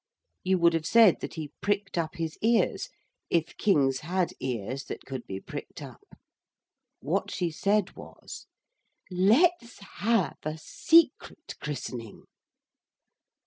You 0.43 0.57
would 0.57 0.73
have 0.73 0.87
said 0.87 1.19
that 1.19 1.35
he 1.35 1.51
pricked 1.61 1.95
up 1.95 2.15
his 2.15 2.35
ears, 2.41 2.89
if 3.29 3.55
kings 3.57 3.99
had 3.99 4.33
ears 4.39 4.85
that 4.85 5.05
could 5.05 5.27
be 5.27 5.39
pricked 5.39 5.79
up. 5.79 6.03
What 7.01 7.29
she 7.29 7.51
said 7.51 7.95
was 7.95 8.47
'Let's 9.11 9.77
have 9.99 10.37
a 10.41 10.57
secret 10.57 11.53
christening.' 11.61 12.23